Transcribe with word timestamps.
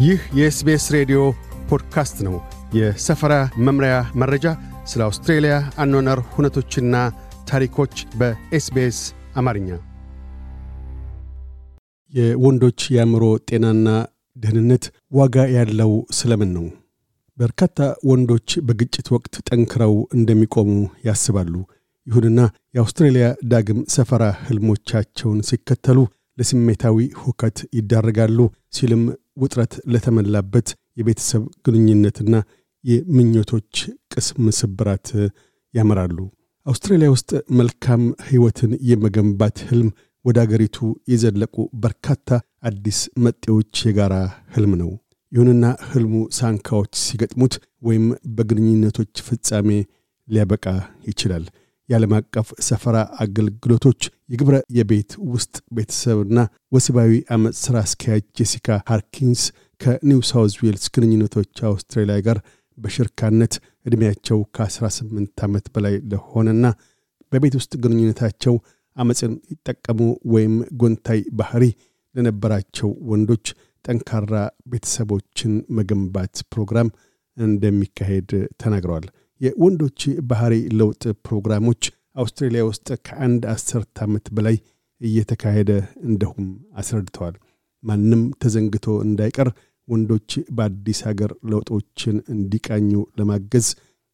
ይህ 0.00 0.20
የ 0.38 0.56
SBS 0.56 0.84
ሬዲዮ 0.94 1.20
ፖድካስት 1.68 2.18
ነው። 2.26 2.34
የሰፈራ 2.74 3.34
መምሪያ 3.66 3.94
መረጃ፣ 4.14 4.44
ስለ 4.86 5.00
አውስትሬልያ 5.06 5.54
አኗኗር 5.76 6.20
ሁነቶችና 6.34 6.94
ታሪኮች 7.48 7.94
በ 8.18 8.50
SBS 8.50 8.98
አማርኛ። 9.36 9.68
የወንዶች 12.12 12.80
የአእምሮ 12.94 13.24
ጤናና 13.48 13.88
ደህንነት 14.36 14.84
ዋጋ 15.12 15.36
ያለው 15.56 15.92
ስለምን 16.12 16.50
ነው? 16.56 16.66
በርካታ 17.38 17.78
ወንዶች 18.04 18.58
በግጭት 18.66 19.10
ወቅት 19.14 19.36
ጠንክረው 19.48 19.94
እንደሚቆሙ 20.14 20.70
ያስባሉ። 21.04 21.54
ይሁንና 22.06 22.40
የአውስትሬልያ 22.74 23.26
ዳግም 23.48 23.80
ሰፈራ 23.88 24.24
ህልሞቻቸውን 24.46 25.40
ሲከተሉ 25.48 25.98
ለስሜታዊ 26.38 26.96
ሁከት 27.22 27.58
ይዳረጋሉ 27.74 28.38
ሲልም 28.72 29.02
ውጥረት 29.36 29.72
ለተመላበት 29.92 30.68
የቤተሰብ 30.96 31.42
ግንኙነትና 31.66 32.34
የምኞቶች 32.84 33.74
ቅስም 34.12 34.44
ስብራት 34.58 35.08
ያመራሉ። 35.74 36.18
አውስትራሊያ 36.66 37.08
ውስጥ 37.12 37.30
መልካም 37.58 38.02
ሕይወትን 38.28 38.72
የመገንባት 38.90 39.58
ህልም 39.68 39.90
ወደ 40.24 40.38
አገሪቱ 40.42 40.78
የዘለቁ 41.10 41.54
በርካታ 41.82 42.28
አዲስ 42.62 42.98
መጤዎች 43.24 43.74
የጋራ 43.86 44.14
ህልም 44.54 44.72
ነው። 44.80 44.90
ይሁንና 45.32 45.64
ህልሙ 45.90 46.14
ሳንካዎች 46.38 46.92
ሲገጥሙት 47.04 47.54
ወይም 47.82 48.06
በግንኙነቶች 48.36 49.12
ፍጻሜ 49.26 49.68
ሊያበቃ 50.28 50.66
ይችላል። 51.08 51.44
የዓለም 51.90 52.12
አቀፍ 52.16 52.48
ሰፈራ 52.66 52.96
አገልግሎቶች 53.22 54.00
የግብረ 54.32 54.56
የቤት 54.76 55.12
ውስጥ 55.32 55.54
ቤተሰብና 55.76 56.40
ወሲባዊ 56.74 57.12
አመፅ 57.34 57.54
ሥራ 57.62 57.76
አስኪያጅ 57.86 58.24
ጄሲካ 58.38 58.78
ሃርኪንስ 58.90 59.42
ከኒው 59.80 60.20
ሳውዝ 60.30 60.54
ዌልስ 60.60 60.84
ግንኙነቶች 60.94 61.52
አውስትራሊያ 61.70 62.16
ጋር 62.26 62.38
በሽርካነት 62.78 63.54
ዕድሜያቸው 63.86 64.38
ከ18 64.56 65.44
ዓመት 65.46 65.66
በላይ 65.74 65.96
ለሆነና 66.12 66.66
በቤት 67.32 67.54
ውስጥ 67.60 67.72
ግንኙነታቸው 67.84 68.54
አመፅን 68.96 69.34
ይጠቀሙ 69.52 70.00
ወይም 70.34 70.54
ጎንታይ 70.80 71.20
ባህሪ 71.40 71.64
ለነበራቸው 72.14 72.90
ወንዶች 73.10 73.46
ጠንካራ 73.84 74.34
ቤተሰቦችን 74.72 75.52
መገንባት 75.76 76.36
ፕሮግራም 76.52 76.88
እንደሚካሄድ 77.36 78.30
ተናግረዋል። 78.62 79.06
የወንዶች 79.40 80.00
ባህሪ 80.30 80.54
ለውጥ 80.80 81.02
ፕሮግራሞች 81.26 81.82
አውስትሬልያ 82.16 82.62
ውስጥ 82.68 82.88
ከአንድ 83.06 83.42
አስርት 83.52 83.98
ዓመት 84.06 84.26
በላይ 84.36 84.56
እየተካሄደ 85.00 85.70
እንደሁም 86.08 86.48
አስረድተዋል። 86.80 87.36
ማንም 87.84 88.22
ተዘንግቶ 88.42 88.86
እንዳይቀር 89.06 89.48
ወንዶች 89.88 90.30
በአዲስ 90.56 90.98
ሀገር 91.06 91.30
ለውጦችን 91.50 92.16
እንዲቃኙ 92.34 92.90
ለማገዝ 93.18 93.68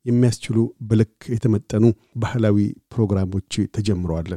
የሚያስችሉ 0.05 0.59
በልክ 0.89 1.15
የተመጠኑ 1.35 1.85
ባህላዊ 2.23 2.59
ፕሮግራሞች 2.95 3.53
ተጀምረዋል። 3.77 4.31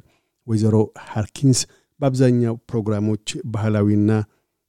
ወይዘሮ 0.48 0.76
ሃርኪንስ 1.10 1.60
በአብዛኛው 2.00 2.56
ፕሮግራሞች 2.70 3.26
ባህላዊና 3.54 4.12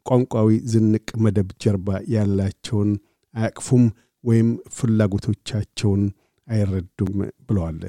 ቋንቋዊ 0.06 0.50
ዝንቅ 0.72 1.08
መደብ 1.24 1.48
ጀርባ 1.62 1.88
ያላቸውን 2.14 2.90
አያቅፉም 3.34 3.84
ወይም 4.24 4.48
ፍላጎቶቻቸውን 4.76 6.02
አይረዱም 6.48 7.16
ብለዋል። 7.46 7.80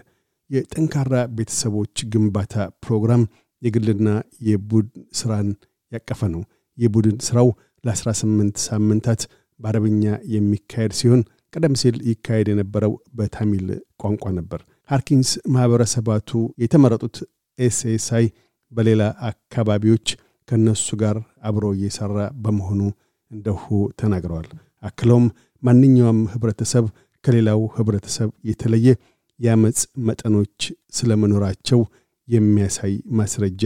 የጠንካራ 0.50 1.14
ቤተሰቦች 1.38 1.96
ግንባታ 2.14 2.54
ፕሮግራም 2.86 3.24
የግልና 3.62 4.10
የቡድን 4.48 4.90
ስራን 5.20 5.50
ያቀፈ 5.92 6.22
ነው። 6.34 6.42
የቡድን 6.78 7.18
ስራው 7.28 7.50
ለ18 7.84 8.60
ሳምንታት 8.66 9.22
በአረብኛ 9.60 10.04
የሚካሄድ 10.34 10.94
ሲሆን 11.00 11.22
ቀደም 11.54 11.74
ሲል 11.82 11.96
ይካሄድ 12.10 12.48
የነበረው 12.52 12.94
በታሚል 13.18 13.66
ቋንቋ 14.02 14.26
ነበር። 14.38 14.60
ሃርኪንስ 14.90 15.30
ማኅበረሰባቱ 15.54 16.30
የተመረጡት 16.64 17.18
SSI 17.60 18.26
በሌላ 18.72 19.02
አካባቢዎች 19.30 20.08
ከእነሱ 20.48 20.88
ጋር 21.02 21.18
አብሮ 21.50 21.66
እየሠራ 21.76 22.16
በመሆኑ 22.44 22.82
እንደሁ 23.32 23.66
ተናግረዋል። 24.00 24.48
አክለውም 24.84 25.26
ማንኛውም 25.64 26.20
ህብረተሰብ 26.34 26.86
ከሌላው 27.24 27.62
ህብረተሰብ 27.76 28.30
የተለየ 28.50 28.88
የአመፅ 29.40 29.80
መጠኖች 30.08 30.58
ስለመኖራቸው 30.98 31.80
የሚያሳይ 32.28 32.94
ማስረጃ 33.20 33.64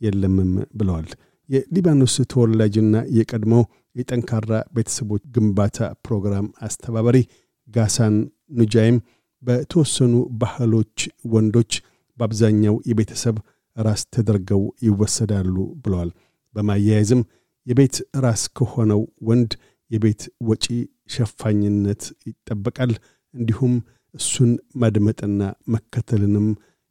የለምም 0.00 0.50
ብለዋል። 0.78 1.08
የሊባኖስ 1.48 2.14
ተወላጅና 2.32 2.96
የቀድሞው 3.18 3.62
የጠንካራ 3.96 4.50
ቤተሰቦች 4.76 5.22
ግንባታ 5.34 5.78
ፕሮግራም 6.06 6.46
አስተባባሪ 6.66 7.18
ጋሳን 7.68 8.16
ኑጃይም 8.58 8.98
በተወሰኑ 9.42 10.12
ባህሎች 10.40 10.98
ወንዶች 11.32 11.72
በአብዛኛው 12.18 12.76
የቤተሰብ 12.90 13.36
ራስ 13.76 14.02
ተደርገው 14.14 14.62
ይወሰዳሉ 14.86 15.54
ብለዋል። 15.82 16.10
በማያያዝም 16.54 17.20
የቤት 17.66 17.96
ራስ 18.24 18.42
ከሆነው 18.58 19.00
ወንድ 19.22 19.52
የቤት 19.90 20.22
ወጪ 20.48 20.64
ሸፋኝነት 21.14 22.02
ይጠበቃል። 22.28 22.92
እንዲሁም 23.34 23.74
እሱን 24.14 24.50
ማድመጥና 24.74 25.40
መከተልንም 25.74 26.46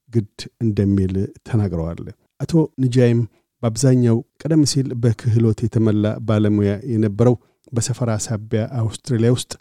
ግድ 0.10 0.36
እንደሚል 0.62 1.14
ተናግረዋል። 1.48 2.02
አቶ 2.40 2.52
ንጃይም 2.84 3.22
በአብዛኛው 3.64 4.18
ቀደም 4.42 4.64
ሲል 4.72 4.88
በክህሎት 5.04 5.60
የተሞላ 5.64 6.08
ባለሙያ 6.28 6.74
የነበረው 6.92 7.36
በሰፈራ 7.72 8.12
ሳቢያ 8.26 8.62
አውስትራሊያ 8.82 9.32
ውስጥ 9.36 9.52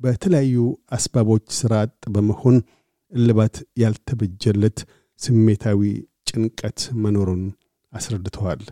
በተለያዩ 0.00 0.56
አስባቦች 0.92 1.46
አጥ 1.76 1.94
በመሆን 2.14 2.56
እልባት 3.12 3.56
ያልተበጀለት 3.82 4.78
ስሜታዊ 5.20 5.80
ጭንቀት 6.28 6.80
መኖሩን 7.02 7.42
አስረድተዋል። 7.92 8.62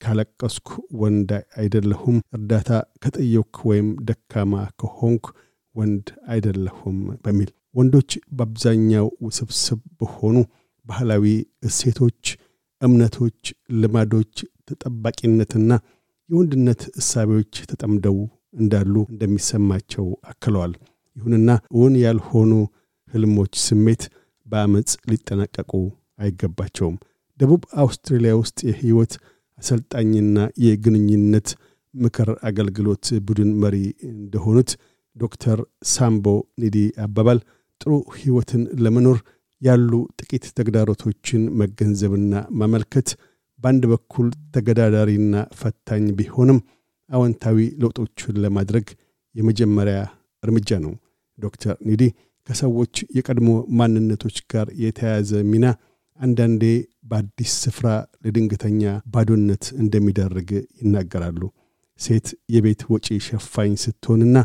ካለቀስኩ 0.00 0.68
ወንድ 1.00 1.30
አይደለሁም፣ 1.60 2.16
እርዳታ 2.36 2.70
ከጠየኩ 3.02 3.56
ወይም 3.70 3.88
ደካማ 4.08 4.52
ከሆንኩ 4.80 5.26
ወንድ 5.74 6.06
አይደለሁም 6.32 6.96
በሚል 7.24 7.48
ወንዶች 7.74 8.10
በአብዛኛው 8.36 9.06
ውስብስብ 9.26 9.80
በሆኑ 9.98 10.36
ባህላዊ 10.86 11.24
እሴቶች፣ 11.62 12.22
እምነቶች፣ 12.82 13.42
ልማዶች፣ 13.80 14.34
ተጠባቂነትና 14.68 15.70
የወንድነት 16.30 16.82
እሳቤዎች 17.00 17.54
ተጠምደው 17.70 18.16
እንዳሉ 18.54 18.94
እንደሚሰማቸው 19.10 20.06
አክለዋል። 20.30 20.72
ይሁንና 21.16 21.50
እውን 21.74 21.94
ያልሆኑ 22.04 22.52
ህልሞች 23.12 23.52
ስሜት 23.66 24.02
በአመፅ 24.46 24.90
ሊጠናቀቁ 25.10 25.72
አይገባቸውም። 26.18 26.96
ደቡብ 27.40 27.62
አውስትራሊያ 27.82 28.32
ውስጥ 28.40 28.58
የህይወት 28.68 29.12
አሰልጣኝና 29.58 30.36
የግንኙነት 30.64 31.48
ምክር 31.94 32.28
አገልግሎት 32.48 33.06
ቡድን 33.26 33.50
መሪ 33.62 33.76
እንደሆኑት 34.10 34.70
ዶክተር 35.16 35.58
ሳምቦ 35.92 36.26
ኒዲ 36.62 36.76
አባባል 37.04 37.38
ጥሩ 37.80 37.92
ህይወትን 38.16 38.62
ለመኖር 38.84 39.18
ያሉ 39.62 39.90
ጥቂት 40.20 40.44
ተግዳሮቶችን 40.58 41.42
መገንዘብና 41.60 42.32
ማመልከት 42.60 43.08
በአንድ 43.58 43.84
በኩል 43.92 44.26
ተገዳዳሪና 44.54 45.36
ፈታኝ 45.60 46.04
ቢሆንም 46.18 46.58
አዎንታዊ 47.10 47.58
ለውጦችን 47.82 48.40
ለማድረግ 48.44 48.86
የመጀመሪያ 49.34 49.98
እርምጃ 50.42 50.70
ነው። 50.84 50.92
ዶክተር 51.38 51.74
ኒዲ 51.88 52.02
ከሰዎች 52.48 52.94
የቀድሞ 53.16 53.48
ማንነቶች 53.78 54.36
ጋር 54.52 54.66
የተያያዘ 54.82 55.30
ሚና 55.50 55.66
አንዳንዴ 56.18 56.62
በአዲስ 57.08 57.52
ስፍራ 57.62 57.88
ለድንገተኛ 58.24 58.82
ባዶነት 59.12 59.64
እንደሚዳርግ 59.82 60.50
ይናገራሉ። 60.80 61.42
ሴት 62.00 62.26
የቤት 62.54 62.82
ወጪ 62.92 63.06
ሸፋኝ 63.26 63.72
ስትሆንና 63.84 64.36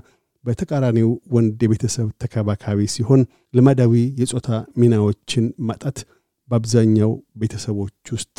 በተቃራኒው 0.44 1.10
ወንድ 1.33 1.60
የቤተሰብ 1.65 2.07
ተከባካቢ 2.24 2.80
ሲሆን 2.94 3.21
ልማዳዊ 3.54 3.94
የጾታ 4.21 4.50
ሚናዎችን 4.81 5.45
ማጣት 5.68 6.00
በአብዛኛው 6.50 7.12
ቤተሰቦች 7.42 8.12
ውስጥ 8.15 8.38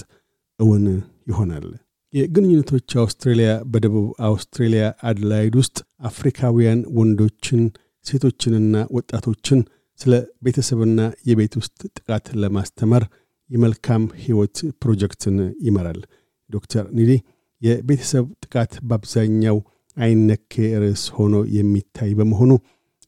እውን 0.61 0.85
ይሆናል። 1.27 1.67
የግንኙነቶች 2.15 2.89
አውስትሬልያ 3.03 3.53
በደቡብ 3.73 4.09
አውስትሬልያ 4.27 4.83
አድላይድ 5.11 5.55
ውስጥ 5.61 5.79
አፍሪካውያን 6.11 6.81
ወንዶችን 6.99 7.63
ሴቶችንና 8.07 8.77
ወጣቶችን 8.97 9.61
ስለ 10.01 10.13
ቤተሰብና 10.45 11.01
የቤት 11.29 11.55
ውስጥ 11.61 11.79
ጥቃት 11.97 12.27
ለማስተማር 12.43 13.05
የመልካም 13.51 14.03
ሕይወት 14.23 14.57
ፕሮጀክትን 14.83 15.37
ይመራል። 15.67 16.01
ዶክተር 16.51 16.85
ኒዲ 16.99 17.11
የቤተሰብ 17.63 18.25
ጥቃት 18.45 18.73
በአብዛኛው 18.89 19.59
አይነኬ 19.97 20.53
ርዕስ 20.83 21.03
ሆኖ 21.17 21.35
የሚታይ 21.57 22.11
በመሆኑ 22.19 22.53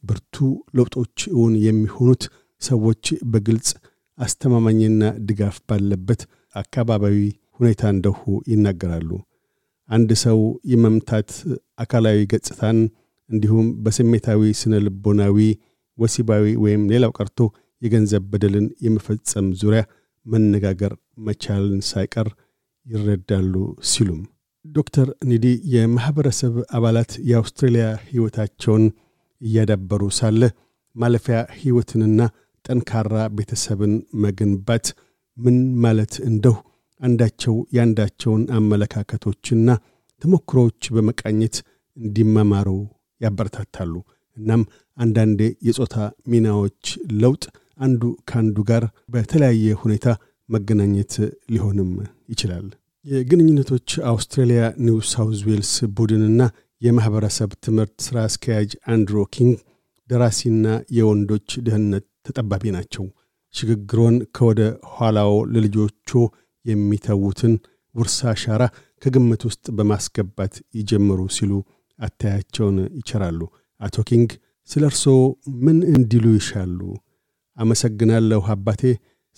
ብርቱ 0.05 0.37
ለውጦች 0.77 1.19
እውን 1.33 1.55
የሚሆኑት 1.67 2.25
ሰዎች 2.63 3.05
በግልጽ 3.33 3.69
አስተማማኝና 4.19 5.01
ድጋፍ 5.29 5.57
ባለበት 5.69 6.21
አካባቢዊ 6.55 7.19
ሁኔታ 7.61 7.83
እንደሁ 7.95 8.21
ይናገራሉ። 8.51 9.11
አንድ 9.89 10.11
ሰው 10.23 10.39
የመምታት 10.73 11.31
አካላዊ 11.79 12.19
ገጽታን 12.33 12.79
እንዲሁም 13.31 13.67
በስሜታዊ 13.85 14.41
ስነ 14.61 14.75
ልቦናዊ 14.87 15.37
ወሲባዊ 15.99 16.45
ወይም 16.65 16.83
ሌላው 16.93 17.13
ቀርቶ 17.19 17.39
የገንዘብ 17.83 18.25
በደልን 18.33 18.67
የመፈጸም 18.85 19.47
ዙሪያ 19.61 19.83
መነጋገር 20.27 20.93
መቻልን 21.27 21.83
ሳይቀር 21.91 22.29
ይረዳሉ 22.87 23.55
ሲሉም 23.91 24.21
ዶክተር 24.65 25.09
ኒዲ 25.31 25.45
የማኅበረሰብ 25.75 26.55
አባላት 26.77 27.13
የአውስትሬልያ 27.29 27.87
ሕይወታቸውን 28.07 28.85
እያዳበሩ 29.41 30.03
ሳለ 30.19 30.43
ማለፊያ 30.97 31.39
ሕይወትንና 31.59 32.21
ጠንካራ 32.65 33.15
ቤተሰብን 33.37 33.93
መገንባት 34.23 34.87
ምን 35.37 35.57
ማለት 35.85 36.15
እንደሁ 36.29 36.57
አንዳቸው 37.01 37.55
የአንዳቸውን 37.77 38.43
አመለካከቶችና 38.59 39.69
ተሞክሮዎች 40.23 40.83
በመቃኘት 40.95 41.57
እንዲማማሩ 41.97 42.69
ያበረታታሉ። 43.21 43.93
እናም 44.37 44.63
አንዳንዴ 44.99 45.41
የጾታ 45.67 45.95
ሚናዎች 46.29 46.87
ለውጥ 47.23 47.45
አንዱ 47.79 48.03
ከአንዱ 48.29 48.57
ጋር 48.71 48.85
በተለያየ 49.15 49.77
ሁኔታ 49.83 50.07
መገናኘት 50.49 51.15
ሊሆንም 51.53 51.91
ይችላል። 52.33 52.67
የግንኙነቶች 53.07 53.89
አውስትራሊያ 54.11 54.63
ኒው 54.87 54.99
ሳውዝ 55.11 55.41
ዌልስ 55.49 55.73
ቡድንና 55.97 56.43
የማኅበረሰብ 56.83 57.51
ትምህርት 57.65 57.95
ሥራ 58.07 58.17
አስኪያጅ 58.29 58.71
አንድሩ 58.93 59.19
ኪንግ 59.35 59.57
ደራሲና 60.11 60.67
የወንዶች 60.97 61.49
ደህንነት 61.67 62.05
ተጠባቢ 62.27 62.65
ናቸው። 62.77 63.05
ሽግግሮን 63.55 64.17
ከወደ 64.37 64.61
ኋላው 64.95 65.33
ለልጆቹ 65.53 66.11
የሚተዉትን 66.65 67.55
ውርሳ 67.95 68.19
አሻራ 68.33 68.63
ከግምት 69.03 69.43
ውስጥ 69.49 69.65
በማስገባት 69.77 70.55
ይጀምሩ 70.79 71.21
ሲሉ 71.37 71.53
አተያያቸውን 71.99 72.79
ይቸራሉ። 72.99 73.41
አቶ 73.81 73.97
ኪንግ 74.09 74.31
ስለ 74.69 74.83
እርስዎ 74.91 75.17
ምን 75.65 75.79
እንዲሉ 75.91 76.27
ይሻሉ? 76.37 76.81
አመሰግናለሁ 77.57 78.43
አባቴ፣ 78.53 78.83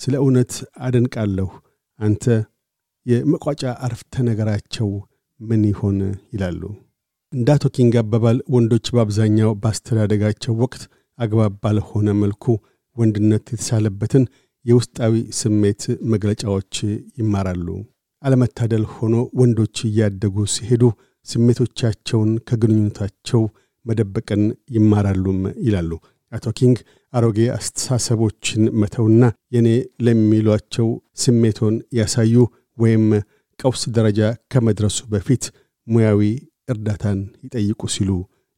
ስለ 0.01 0.15
እውነት 0.23 0.53
አደንቃለሁ። 0.87 1.49
አንተ 1.99 2.25
የመቋጫ 3.07 3.63
አረፍተ 3.85 4.15
ነገራቸው 4.29 4.89
ምን 5.41 5.63
ይሆን 5.71 5.99
ይላሉ። 6.35 6.63
እንደ 7.33 7.49
አቶ 7.55 7.65
ኪንግ 7.77 7.95
አባባል 8.03 8.39
ወንዶች 8.55 8.87
በአብዛኛው 8.95 9.51
በአስተዳደጋቸው 9.63 10.55
ወቅት 10.63 10.83
አግባብ 11.19 11.55
ባልሆነ 11.63 12.09
መልኩ 12.21 12.45
ወንድነት 12.97 13.45
የተሳለበትን 13.53 14.25
የውስጣዊ 14.65 15.13
ስሜት 15.41 15.83
መግለጫዎች 16.13 16.75
ይማራሉ። 17.19 17.67
አለመታደል 18.23 18.85
ሆኖ 18.95 19.17
ወንዶች 19.41 19.77
እያደጉ 19.89 20.37
ሲሄዱ 20.55 20.83
ስሜቶቻቸውን 21.27 22.31
ከግንኙነታቸው 22.49 23.43
መደበቅን 23.87 24.43
ይማራሉም 24.77 25.39
ይላሉ 25.67 25.91
አቶ 26.33 26.47
ኪንግ። 26.59 26.79
አሮጌ 27.13 27.39
አስተሳሰቦችን 27.55 28.63
መተውና 28.81 29.23
የኔ 29.55 29.69
ለሚሏቸው 30.07 30.89
ስሜቶን 31.23 31.77
ያሳዩ 31.99 32.35
ወይም 32.79 33.05
ቀውስ 33.59 33.83
ደረጃ 33.97 34.21
ከመድረሱ 34.53 34.99
በፊት 35.13 35.45
ሙያዊ 35.87 36.21
እርዳታን 36.73 37.21
ይጠይቁ 37.45 37.83
ሲሉ 37.95 38.11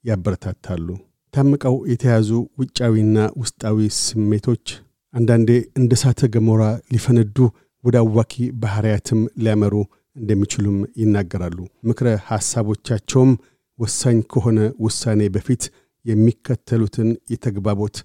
ያበረታታሉ። 0.05 0.87
ታምቀው 1.35 1.76
የተያዙ 1.93 2.29
ውጫዊና 2.61 3.19
ውስጣዊ 3.41 3.79
ስሜቶች 4.00 4.67
አንዳንዴ 5.14 5.50
እንደ 5.79 5.93
ሳተ 6.02 6.29
ገሞራ 6.35 6.62
ሊፈነዱ 6.93 7.37
ወደ 7.85 7.97
አዋኪ 8.02 8.35
ባሕርያትም 8.61 9.20
ሊያመሩ 9.44 9.75
እንደሚችሉም 10.17 10.79
ይናገራሉ። 11.00 11.58
ምክረ 11.88 12.08
ሐሳቦቻቸውም 12.29 13.31
ወሳኝ 13.79 14.19
ከሆነ 14.32 14.58
ውሳኔ 14.85 15.20
በፊት 15.37 15.62
የሚከተሉትን 16.05 17.08
የተግባቦት 17.32 17.97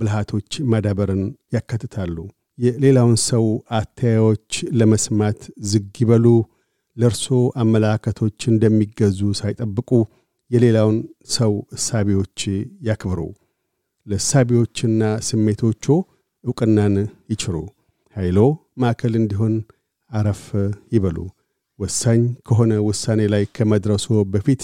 ብልሃቶች 0.00 0.50
ማዳበርን 0.72 1.22
ያካትታሉ። 1.54 2.16
የሌላውን 2.58 3.16
ሰው 3.28 3.44
አተያዮች 3.78 4.50
ለመስማት 4.80 5.40
ዝግ 5.70 5.92
ይበሉ። 6.02 6.26
ለእርሶ 6.96 7.26
አመለካከቶች 7.62 8.38
እንደሚገዙ 8.52 9.20
ሳይጠብቁ 9.40 9.90
የሌላውን 10.50 10.96
ሰው 11.36 11.52
እሳቤዎች 11.76 12.38
ያክብሩ። 12.88 13.20
ለእሳቤዎችና 14.06 15.00
ስሜቶቹ 15.28 15.84
ዕውቅናን 16.44 16.94
ይችሩ። 17.32 17.56
ኃይሎ 18.16 18.38
ማዕከል 18.82 19.14
እንዲሆን 19.20 19.54
አረፍ 20.10 20.44
ይበሉ። 20.94 21.18
ወሳኝ 21.78 22.22
ከሆነ 22.46 22.72
ውሳኔ 22.88 23.20
ላይ 23.34 23.44
ከመድረሶ 23.56 24.06
በፊት 24.32 24.62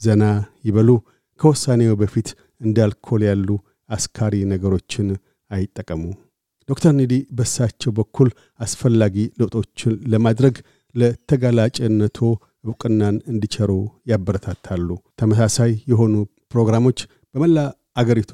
ዘና 0.00 0.24
ይበሉ። 0.64 0.90
ከውሳኔው 1.40 1.96
በፊት 2.00 2.28
እንደ 2.60 2.76
አልኮል 2.86 3.22
ያሉ 3.28 3.48
አስካሪ 3.88 4.34
ነገሮችን 4.52 5.08
አይጠቀሙ። 5.50 6.02
ዶክተር 6.68 6.92
ኒዲ 6.96 7.14
በሳቸው 7.32 7.90
በኩል 7.98 8.28
አስፈላጊ 8.60 9.16
ለውጦችን 9.40 9.92
ለማድረግ 10.12 10.56
ለተጋላጭነቶ 10.94 12.18
ዕውቅናን 12.64 13.16
እንዲቸሩ 13.32 13.70
ያበረታታሉ። 14.10 14.88
ተመሳሳይ 15.18 15.72
የሆኑ 15.92 16.14
ፕሮግራሞች 16.52 16.98
በመላ 17.34 17.58
አገሪቱ 17.96 18.32